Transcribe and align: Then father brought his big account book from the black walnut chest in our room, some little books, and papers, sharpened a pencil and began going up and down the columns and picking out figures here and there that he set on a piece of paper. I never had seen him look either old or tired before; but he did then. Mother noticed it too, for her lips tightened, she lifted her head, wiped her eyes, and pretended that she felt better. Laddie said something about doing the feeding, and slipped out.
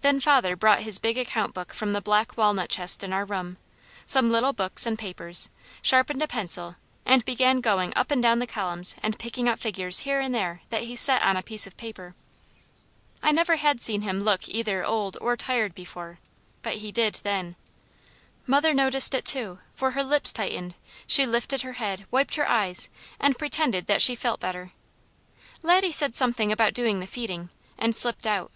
Then 0.00 0.20
father 0.20 0.56
brought 0.56 0.84
his 0.84 0.98
big 0.98 1.18
account 1.18 1.52
book 1.52 1.74
from 1.74 1.90
the 1.90 2.00
black 2.00 2.38
walnut 2.38 2.70
chest 2.70 3.04
in 3.04 3.12
our 3.12 3.26
room, 3.26 3.58
some 4.06 4.30
little 4.30 4.54
books, 4.54 4.86
and 4.86 4.98
papers, 4.98 5.50
sharpened 5.82 6.22
a 6.22 6.26
pencil 6.26 6.76
and 7.04 7.22
began 7.26 7.60
going 7.60 7.92
up 7.94 8.10
and 8.10 8.22
down 8.22 8.38
the 8.38 8.46
columns 8.46 8.96
and 9.02 9.18
picking 9.18 9.50
out 9.50 9.58
figures 9.60 9.98
here 9.98 10.18
and 10.18 10.34
there 10.34 10.62
that 10.70 10.84
he 10.84 10.96
set 10.96 11.20
on 11.22 11.36
a 11.36 11.42
piece 11.42 11.66
of 11.66 11.76
paper. 11.76 12.14
I 13.22 13.32
never 13.32 13.56
had 13.56 13.82
seen 13.82 14.00
him 14.00 14.20
look 14.20 14.48
either 14.48 14.82
old 14.82 15.18
or 15.20 15.36
tired 15.36 15.74
before; 15.74 16.20
but 16.62 16.76
he 16.76 16.90
did 16.90 17.20
then. 17.22 17.54
Mother 18.46 18.72
noticed 18.72 19.12
it 19.14 19.26
too, 19.26 19.58
for 19.74 19.90
her 19.90 20.02
lips 20.02 20.32
tightened, 20.32 20.74
she 21.06 21.26
lifted 21.26 21.60
her 21.60 21.74
head, 21.74 22.06
wiped 22.10 22.36
her 22.36 22.48
eyes, 22.48 22.88
and 23.20 23.36
pretended 23.36 23.88
that 23.88 24.00
she 24.00 24.14
felt 24.14 24.40
better. 24.40 24.72
Laddie 25.62 25.92
said 25.92 26.16
something 26.16 26.50
about 26.50 26.72
doing 26.72 27.00
the 27.00 27.06
feeding, 27.06 27.50
and 27.76 27.94
slipped 27.94 28.26
out. 28.26 28.50